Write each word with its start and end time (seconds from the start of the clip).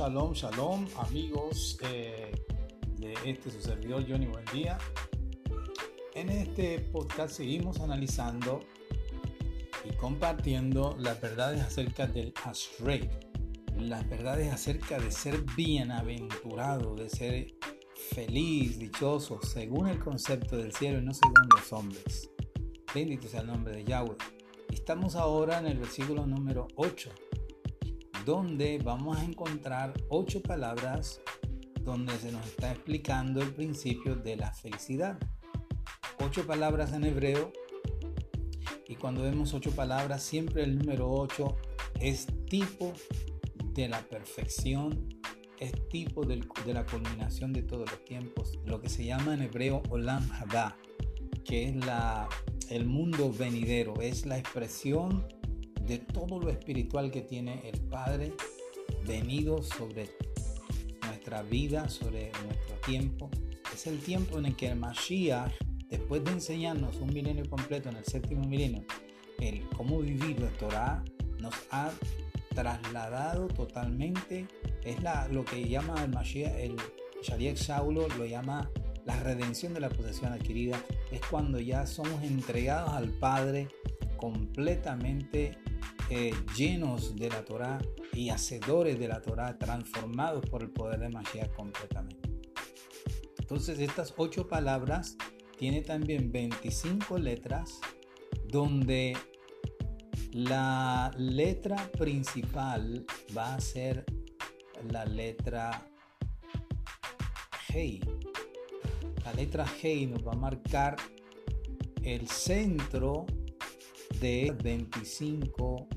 Shalom, 0.00 0.32
shalom, 0.32 0.86
amigos 0.96 1.76
eh, 1.82 2.32
de 2.96 3.12
este 3.26 3.50
su 3.50 3.60
servidor 3.60 4.02
Johnny 4.08 4.24
Buen 4.24 4.46
Día. 4.50 4.78
En 6.14 6.30
este 6.30 6.78
podcast 6.78 7.34
seguimos 7.36 7.80
analizando 7.80 8.60
y 9.84 9.94
compartiendo 9.96 10.96
las 10.98 11.20
verdades 11.20 11.60
acerca 11.60 12.06
del 12.06 12.32
Ashrei, 12.46 13.10
las 13.76 14.08
verdades 14.08 14.50
acerca 14.50 14.98
de 14.98 15.10
ser 15.10 15.42
bienaventurado, 15.54 16.94
de 16.94 17.10
ser 17.10 17.54
feliz, 18.14 18.78
dichoso, 18.78 19.38
según 19.42 19.86
el 19.86 19.98
concepto 19.98 20.56
del 20.56 20.72
cielo 20.72 21.00
y 21.00 21.02
no 21.02 21.12
según 21.12 21.46
los 21.54 21.70
hombres. 21.74 22.30
Bendito 22.94 23.28
sea 23.28 23.42
el 23.42 23.48
nombre 23.48 23.76
de 23.76 23.84
Yahweh. 23.84 24.16
Estamos 24.70 25.14
ahora 25.14 25.58
en 25.58 25.66
el 25.66 25.76
versículo 25.76 26.24
número 26.24 26.68
8 26.76 27.10
donde 28.24 28.78
vamos 28.78 29.18
a 29.18 29.24
encontrar 29.24 29.92
ocho 30.08 30.42
palabras 30.42 31.20
donde 31.82 32.16
se 32.18 32.30
nos 32.32 32.46
está 32.46 32.72
explicando 32.72 33.40
el 33.42 33.52
principio 33.52 34.14
de 34.14 34.36
la 34.36 34.52
felicidad. 34.52 35.18
Ocho 36.18 36.46
palabras 36.46 36.92
en 36.92 37.04
hebreo 37.04 37.52
y 38.86 38.96
cuando 38.96 39.22
vemos 39.22 39.54
ocho 39.54 39.70
palabras 39.70 40.22
siempre 40.22 40.64
el 40.64 40.78
número 40.78 41.10
ocho 41.10 41.56
es 42.00 42.26
tipo 42.46 42.92
de 43.72 43.88
la 43.88 44.00
perfección, 44.02 45.08
es 45.58 45.72
tipo 45.88 46.24
de 46.24 46.74
la 46.74 46.84
culminación 46.84 47.52
de 47.52 47.62
todos 47.62 47.90
los 47.90 48.04
tiempos, 48.04 48.58
lo 48.64 48.80
que 48.80 48.88
se 48.88 49.04
llama 49.04 49.34
en 49.34 49.42
hebreo 49.42 49.82
Olam 49.90 50.28
Haba, 50.32 50.76
que 51.44 51.68
es 51.68 51.76
la, 51.86 52.28
el 52.68 52.86
mundo 52.86 53.32
venidero, 53.32 53.94
es 54.00 54.26
la 54.26 54.38
expresión 54.38 55.26
de 55.86 55.98
todo 55.98 56.38
lo 56.38 56.50
espiritual 56.50 57.10
que 57.10 57.22
tiene 57.22 57.68
el 57.68 57.80
Padre 57.80 58.32
venido 59.06 59.62
sobre 59.62 60.10
nuestra 61.06 61.42
vida, 61.42 61.88
sobre 61.88 62.32
nuestro 62.44 62.76
tiempo. 62.86 63.30
Es 63.72 63.86
el 63.86 63.98
tiempo 64.00 64.38
en 64.38 64.46
el 64.46 64.56
que 64.56 64.68
el 64.68 64.76
Mashiach, 64.76 65.52
después 65.88 66.24
de 66.24 66.32
enseñarnos 66.32 66.96
un 66.96 67.12
milenio 67.12 67.48
completo 67.48 67.88
en 67.88 67.96
el 67.96 68.04
séptimo 68.04 68.46
milenio, 68.46 68.84
el 69.38 69.66
cómo 69.70 70.00
vivir 70.00 70.40
la 70.40 70.50
Torah, 70.50 71.04
nos 71.38 71.54
ha 71.70 71.90
trasladado 72.54 73.48
totalmente, 73.48 74.46
es 74.84 75.02
la, 75.02 75.28
lo 75.28 75.44
que 75.44 75.68
llama 75.68 76.02
el 76.04 76.10
Mashiach, 76.10 76.54
el 76.56 76.76
Shariach 77.22 77.56
Saulo 77.56 78.08
lo 78.16 78.26
llama 78.26 78.70
la 79.04 79.18
redención 79.20 79.74
de 79.74 79.80
la 79.80 79.88
posesión 79.88 80.32
adquirida, 80.32 80.82
es 81.10 81.20
cuando 81.30 81.58
ya 81.60 81.86
somos 81.86 82.22
entregados 82.22 82.90
al 82.92 83.10
Padre 83.10 83.68
completamente 84.20 85.56
eh, 86.10 86.34
llenos 86.54 87.16
de 87.16 87.30
la 87.30 87.42
Torah 87.42 87.78
y 88.12 88.28
hacedores 88.28 88.98
de 88.98 89.08
la 89.08 89.22
Torah, 89.22 89.56
transformados 89.58 90.44
por 90.50 90.62
el 90.62 90.70
poder 90.70 91.00
de 91.00 91.08
Mashiach 91.08 91.54
completamente. 91.54 92.28
Entonces 93.38 93.78
estas 93.78 94.12
ocho 94.18 94.46
palabras 94.46 95.16
tiene 95.56 95.80
también 95.80 96.30
25 96.30 97.18
letras 97.18 97.80
donde 98.46 99.16
la 100.32 101.10
letra 101.16 101.90
principal 101.98 103.06
va 103.36 103.54
a 103.54 103.60
ser 103.60 104.04
la 104.90 105.06
letra 105.06 105.86
Hei. 107.72 108.00
La 109.24 109.32
letra 109.32 109.64
Hei 109.82 110.06
nos 110.06 110.26
va 110.26 110.32
a 110.32 110.36
marcar 110.36 110.96
el 112.02 112.28
centro 112.28 113.26
de 114.20 114.54
25 114.62 115.88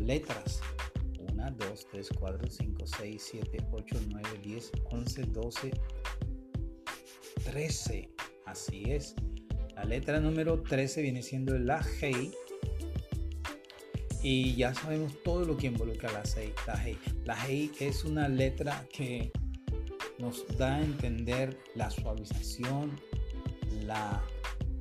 letras. 0.00 0.60
1, 1.32 1.50
2, 1.50 1.86
3, 1.90 2.08
4, 2.18 2.50
5, 2.50 2.86
6, 2.86 3.28
7, 3.30 3.58
8, 3.72 3.96
9, 4.08 4.28
10, 4.42 4.72
11, 4.90 5.22
12, 5.24 5.70
13. 7.44 8.10
Así 8.46 8.84
es. 8.86 9.14
La 9.74 9.84
letra 9.84 10.20
número 10.20 10.62
13 10.62 11.02
viene 11.02 11.22
siendo 11.22 11.58
la 11.58 11.82
G. 11.82 12.32
Y 14.22 14.54
ya 14.54 14.72
sabemos 14.72 15.22
todo 15.22 15.44
lo 15.44 15.56
que 15.56 15.66
involucra 15.66 16.10
la 16.12 16.22
G. 16.22 16.52
La 16.66 16.76
G, 16.76 16.96
la 17.24 17.36
G 17.36 17.70
es 17.80 18.04
una 18.04 18.28
letra 18.28 18.86
que 18.90 19.32
nos 20.18 20.46
da 20.56 20.76
a 20.76 20.82
entender 20.82 21.58
la 21.74 21.90
suavización, 21.90 22.98
la 23.82 24.22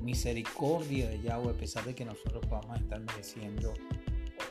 misericordia 0.03 1.09
de 1.09 1.21
Yahweh, 1.21 1.51
a 1.51 1.57
pesar 1.57 1.85
de 1.85 1.95
que 1.95 2.05
nosotros 2.05 2.45
podamos 2.45 2.79
estar 2.79 2.99
mereciendo 2.99 3.73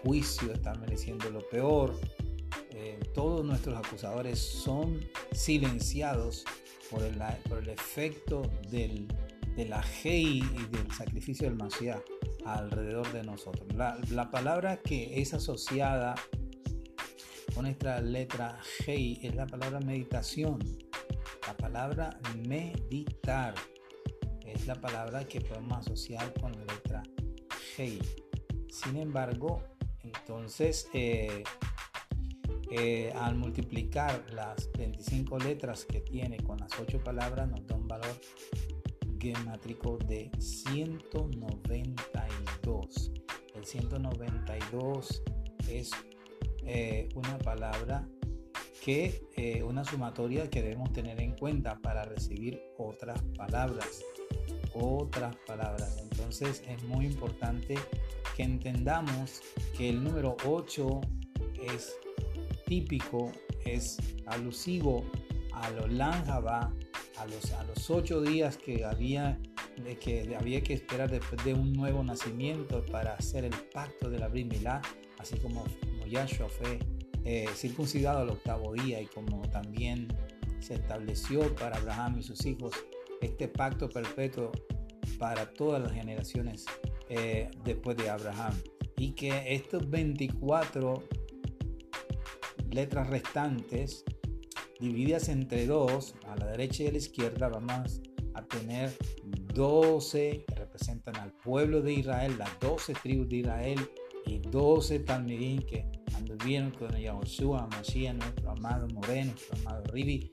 juicio, 0.03 0.53
están 0.53 0.81
mereciendo 0.81 1.31
lo 1.31 1.47
peor. 1.49 1.99
Eh, 2.71 2.99
todos 3.15 3.45
nuestros 3.45 3.77
acusadores 3.77 4.39
son 4.39 5.01
silenciados 5.33 6.45
por 6.91 7.03
el, 7.03 7.19
por 7.49 7.59
el 7.59 7.69
efecto 7.69 8.43
del, 8.71 9.07
de 9.57 9.67
la 9.67 9.85
Hei 10.03 10.39
y 10.39 10.77
del 10.77 10.91
sacrificio 10.93 11.49
del 11.49 11.57
Mashiach 11.57 12.03
alrededor 12.45 13.11
de 13.13 13.23
nosotros. 13.23 13.67
La, 13.75 13.99
la, 14.11 14.31
palabra 14.31 14.79
que 14.79 15.21
es 15.21 15.33
asociada 15.33 16.15
con 17.55 17.67
esta 17.67 18.01
letra 18.01 18.59
Hei 18.87 19.21
es 19.23 19.35
la 19.35 19.47
palabra 19.47 19.81
meditación. 19.81 20.59
La 21.47 21.57
palabra 21.57 22.19
meditar 22.47 23.55
es 24.47 24.67
la 24.67 24.81
palabra 24.81 25.25
que 25.25 25.41
podemos 25.41 25.79
asociar 25.79 26.33
con 26.41 26.53
la 26.53 26.73
letra 26.73 27.03
Hei. 27.77 28.01
Sin 28.69 28.97
embargo, 28.97 29.63
entonces, 30.03 30.89
eh, 30.93 31.45
eh, 32.71 33.13
al 33.17 33.35
multiplicar 33.37 34.25
las 34.33 34.71
25 34.73 35.39
letras 35.39 35.85
que 35.85 36.01
tiene 36.01 36.39
con 36.39 36.59
las 36.59 36.73
8 36.79 37.03
palabras, 37.03 37.49
nos 37.49 37.67
da 37.67 37.75
un 37.77 37.89
valor 37.89 38.21
gemátrico 39.19 39.97
de 39.99 40.31
192. 40.39 43.13
El 43.55 43.65
192 43.65 45.23
es 45.69 45.91
eh, 46.65 47.09
una 47.15 47.39
palabra 47.39 48.07
que, 48.83 49.63
una 49.65 49.85
sumatoria 49.85 50.51
que 50.51 50.61
debemos 50.61 50.93
tener 50.93 51.21
en 51.21 51.37
cuenta 51.37 51.79
para 51.81 52.05
recibir 52.05 52.61
otras 52.79 53.23
palabras. 53.37 54.03
Otras 54.75 55.37
palabras. 55.47 55.99
Entonces 56.01 56.63
es 56.69 56.83
muy 56.85 57.07
importante 57.07 57.75
que 58.37 58.43
entendamos 58.43 59.41
que 59.77 59.91
el 59.91 60.03
número 60.03 60.37
8 60.45 61.01
es 61.63 61.95
típico, 62.67 63.31
es 63.65 63.99
alusivo 64.27 65.05
a 65.53 65.71
los 65.71 65.93
Lanjaba, 65.93 66.73
a 67.19 67.27
los, 67.27 67.53
a 67.53 67.65
los 67.65 67.91
ocho 67.91 68.21
días 68.21 68.57
que 68.57 68.85
había, 68.85 69.39
que 70.01 70.35
había 70.39 70.63
que 70.63 70.75
esperar 70.75 71.11
después 71.11 71.45
de 71.45 71.55
un 71.55 71.73
nuevo 71.73 72.03
nacimiento 72.03 72.85
para 72.87 73.15
hacer 73.15 73.45
el 73.45 73.55
pacto 73.73 74.09
de 74.09 74.19
la 74.19 74.29
Milá, 74.29 74.81
así 75.19 75.37
como, 75.39 75.65
como 75.65 76.07
Yahshua 76.07 76.49
fue 76.49 76.79
eh, 77.25 77.47
circuncidado 77.55 78.21
al 78.21 78.31
octavo 78.31 78.73
día 78.73 79.01
y 79.01 79.07
como 79.07 79.43
también 79.51 80.09
se 80.59 80.75
estableció 80.75 81.55
para 81.57 81.77
Abraham 81.77 82.19
y 82.19 82.23
sus 82.23 82.45
hijos 82.47 82.73
este 83.23 83.49
pacto 83.49 83.89
perpetuo 83.89 84.53
para 85.19 85.53
todas 85.55 85.81
las 85.83 85.93
generaciones 85.93 86.67
eh, 87.09 87.51
después 87.65 87.97
de 87.97 88.11
Abraham. 88.11 88.55
Y 88.97 89.13
que 89.13 89.55
estos 89.55 89.89
24 89.89 91.03
letras 92.71 93.09
restantes, 93.09 94.05
divididas 94.81 95.29
entre 95.29 95.67
dos, 95.67 96.15
a 96.27 96.37
la 96.37 96.47
derecha 96.47 96.85
y 96.85 96.87
a 96.89 96.93
la 96.93 96.99
izquierda, 96.99 97.49
vamos 97.49 98.01
a 98.35 98.45
tener 98.47 98.93
12 99.55 100.45
que 100.47 100.55
representan 100.55 101.17
al 101.17 101.33
pueblo 101.33 101.83
de 101.83 101.93
Israel, 101.93 102.37
las 102.39 102.59
12 102.61 102.95
tribus 102.95 103.29
de 103.29 103.37
Israel 103.37 103.81
y 104.27 104.39
12 104.39 105.01
Talmidim 105.01 105.63
que 105.63 105.87
anduvieron 106.15 106.71
con 106.71 106.97
Yahushua, 106.97 107.67
Mashiach, 107.69 108.15
nuestro 108.15 108.51
amado 108.51 108.89
Moreno, 108.89 109.33
nuestro 109.33 109.59
amado 109.61 109.85
Ribi. 109.93 110.31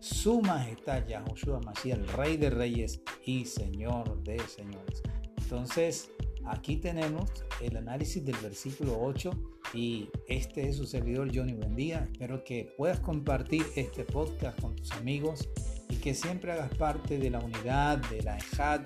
Su 0.00 0.40
majestad 0.40 1.06
Yahushua 1.06 1.60
Mashiach, 1.60 1.98
el 1.98 2.08
rey 2.08 2.38
de 2.38 2.48
reyes 2.48 3.02
y 3.26 3.44
señor 3.44 4.22
de 4.24 4.38
señores. 4.48 5.02
Entonces, 5.36 6.10
aquí 6.46 6.76
tenemos 6.76 7.30
el 7.60 7.76
análisis 7.76 8.24
del 8.24 8.36
versículo 8.36 8.98
8 8.98 9.30
y 9.74 10.08
este 10.26 10.70
es 10.70 10.76
su 10.76 10.86
servidor 10.86 11.30
Johnny 11.34 11.52
Buendía. 11.52 12.08
Espero 12.10 12.42
que 12.44 12.72
puedas 12.78 12.98
compartir 13.00 13.66
este 13.76 14.04
podcast 14.04 14.58
con 14.58 14.74
tus 14.74 14.90
amigos 14.92 15.50
y 15.90 15.96
que 15.96 16.14
siempre 16.14 16.52
hagas 16.52 16.74
parte 16.76 17.18
de 17.18 17.28
la 17.28 17.40
unidad, 17.40 17.98
de 18.08 18.22
la 18.22 18.38
EJAD 18.38 18.80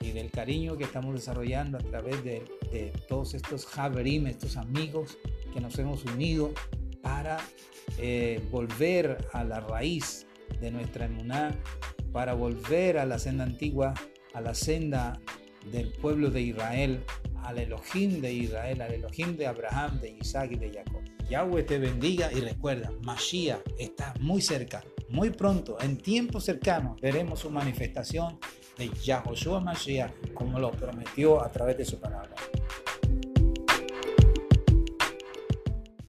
y 0.00 0.10
del 0.10 0.32
cariño 0.32 0.76
que 0.76 0.82
estamos 0.82 1.14
desarrollando 1.14 1.78
a 1.78 1.82
través 1.82 2.24
de, 2.24 2.42
todos 3.06 3.34
estos 3.34 3.66
Javerim, 3.66 4.26
estos 4.26 4.56
amigos 4.56 5.16
que 5.54 5.60
nos 5.60 5.78
hemos 5.78 6.04
unido 6.06 6.52
para 7.02 7.38
eh, 7.98 8.44
volver 8.50 9.16
a 9.32 9.44
la 9.44 9.60
raíz 9.60 10.26
de 10.60 10.70
nuestra 10.70 11.06
emuná, 11.06 11.54
para 12.12 12.34
volver 12.34 12.98
a 12.98 13.04
la 13.04 13.18
senda 13.18 13.44
antigua, 13.44 13.94
a 14.34 14.40
la 14.40 14.54
senda 14.54 15.20
del 15.70 15.92
pueblo 15.92 16.30
de 16.30 16.42
Israel 16.42 17.04
al 17.46 17.58
Elohim 17.58 18.20
de 18.20 18.32
Israel, 18.32 18.82
al 18.82 18.92
Elohim 18.92 19.36
de 19.36 19.46
Abraham, 19.46 20.00
de 20.00 20.10
Isaac 20.20 20.50
y 20.52 20.56
de 20.56 20.72
Jacob. 20.72 21.02
Yahweh 21.28 21.62
te 21.62 21.78
bendiga 21.78 22.30
y 22.32 22.40
recuerda, 22.40 22.92
Mashiach 23.02 23.60
está 23.78 24.14
muy 24.20 24.42
cerca, 24.42 24.84
muy 25.08 25.30
pronto, 25.30 25.76
en 25.80 25.96
tiempo 25.96 26.40
cercano, 26.40 26.96
veremos 27.00 27.40
su 27.40 27.50
manifestación 27.50 28.38
de 28.76 28.90
Yahoshua 29.04 29.60
Mashiach 29.60 30.12
como 30.34 30.58
lo 30.58 30.70
prometió 30.72 31.42
a 31.42 31.50
través 31.50 31.78
de 31.78 31.84
su 31.84 32.00
palabra. 32.00 32.35